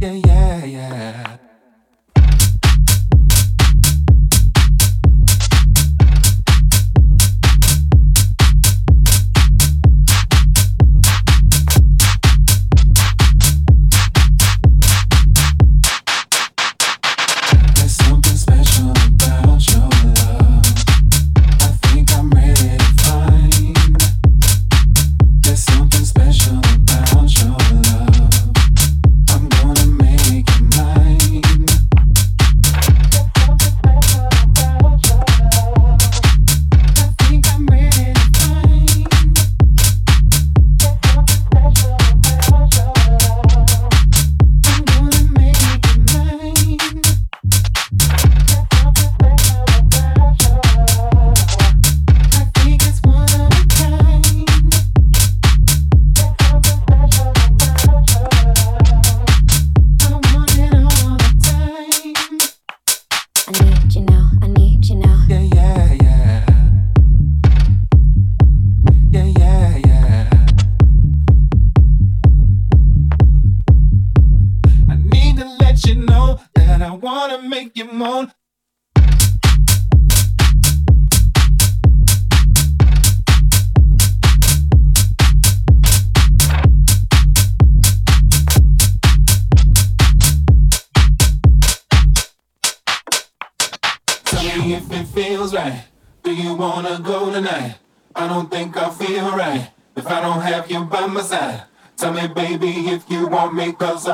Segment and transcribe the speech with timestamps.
[0.00, 1.29] yeah, yeah, yeah.
[102.02, 103.28] Wanting you.
[103.28, 104.08] Want me cuz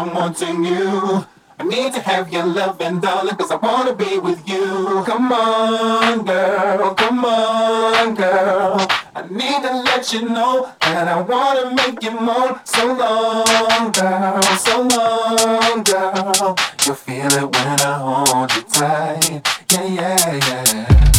[1.59, 5.03] I need to have your love and darling, cause I wanna be with you.
[5.07, 8.87] Come on, girl, come on, girl.
[9.15, 12.61] I need to let you know that I wanna make you moan.
[12.65, 16.57] So long, girl, so long, girl.
[16.85, 19.41] You'll feel it when I hold you tight.
[19.73, 21.16] Yeah, yeah, yeah.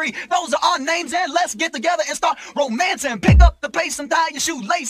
[0.00, 3.20] 3, those are our names and let's get together and start romancing.
[3.20, 4.89] Pick up the pace and tie your shoelaces.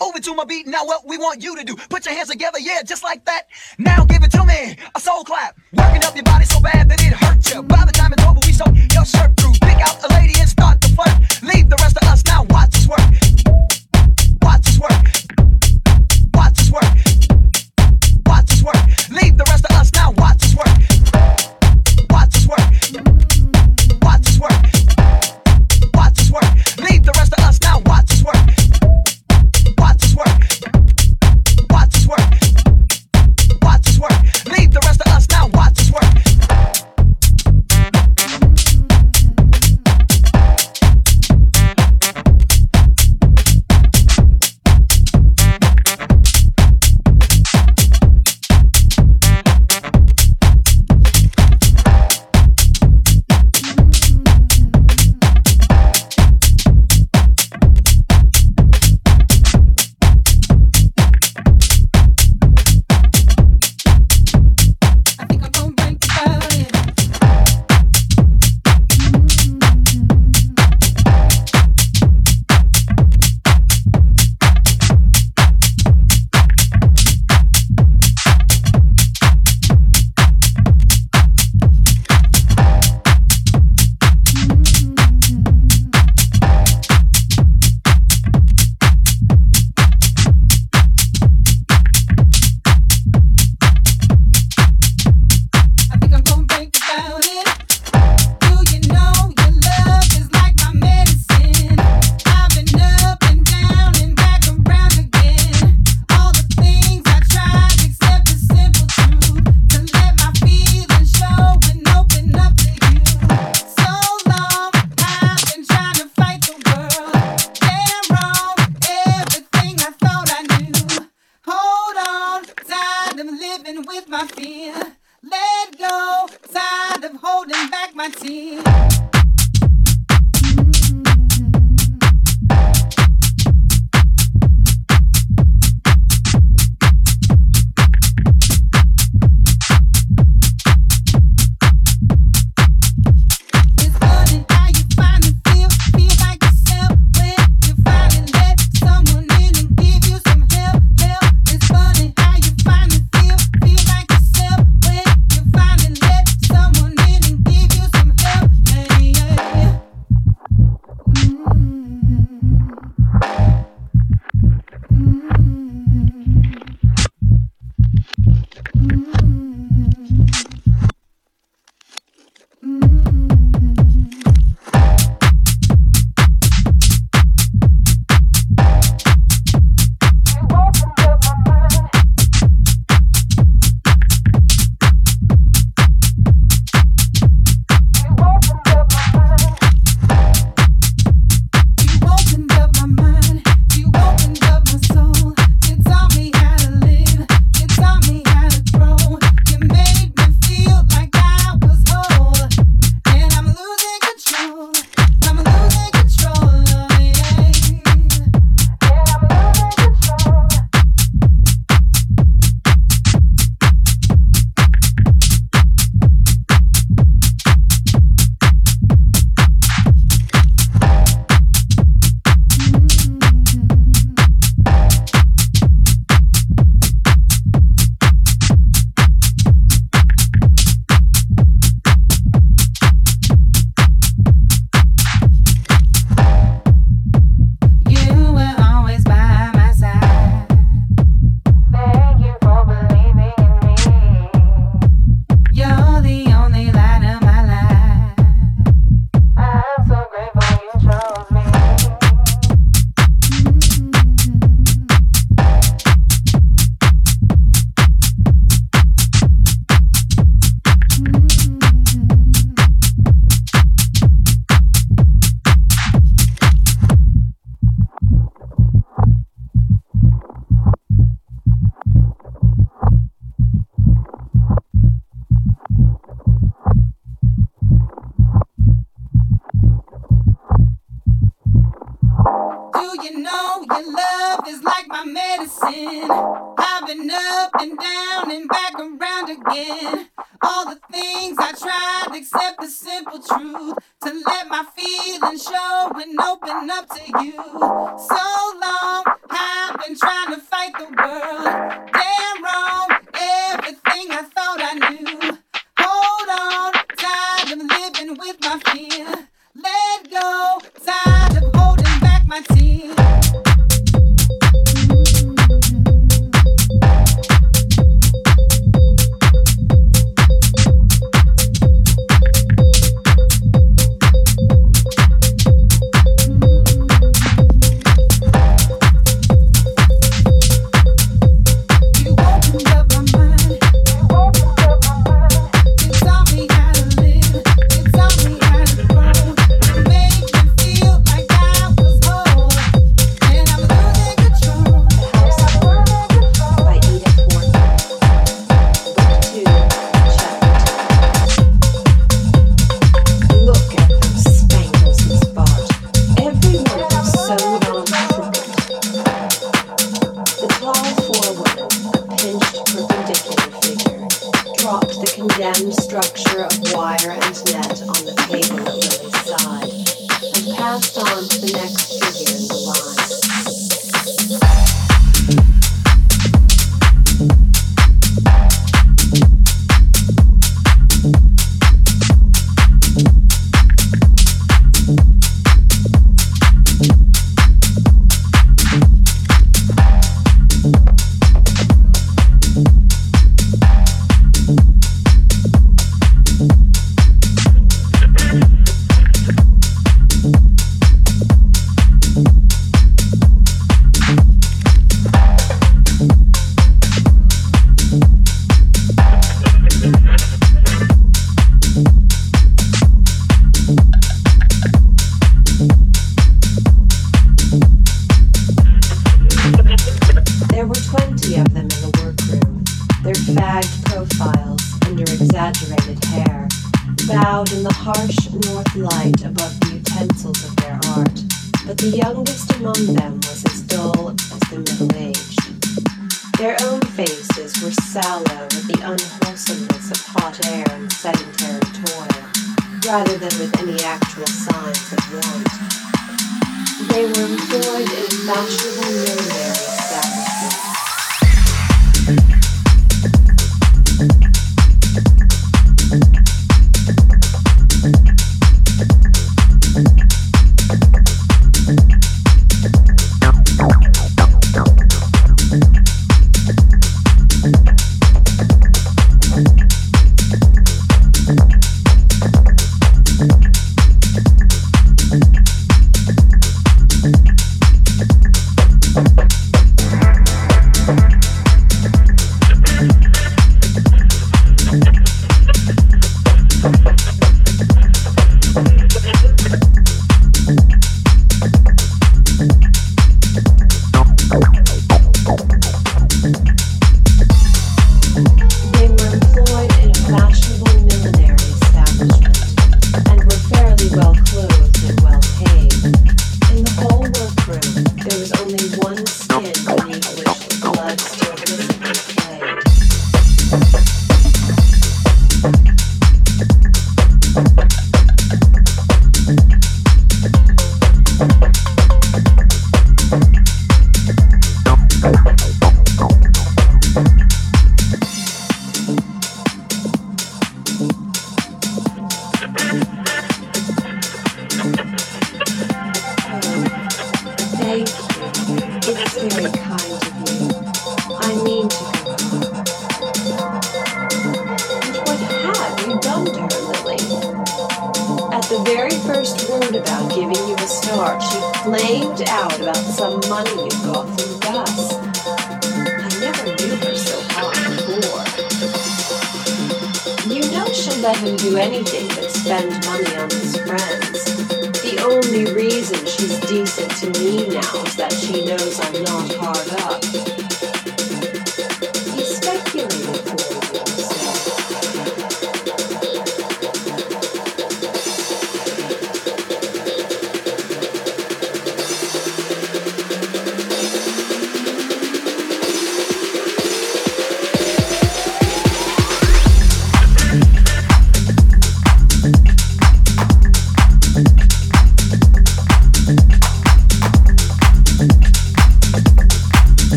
[0.00, 0.66] Moving to my beat.
[0.66, 1.76] Now what we want you to do?
[1.88, 3.42] Put your hands together, yeah, just like that.
[3.78, 5.56] Now give it to me, a soul clap.
[5.72, 7.62] Working up your body so bad that it hurts you.
[7.62, 9.52] By the time it's over, we soak your shirt through.
[9.62, 11.42] Pick out a lady and start to flirt.
[11.42, 12.44] Leave the rest of us now.
[12.50, 13.00] Watch us work.
[14.42, 15.04] Watch us work.
[16.34, 16.90] Watch us work.
[18.26, 18.82] Watch us work.
[19.10, 20.10] Leave the rest of us now.
[20.12, 20.74] Watch us work.
[22.10, 22.66] Watch us work.
[24.02, 25.27] Watch us work
[33.62, 34.12] watch us work.
[34.58, 35.27] Leave the rest of us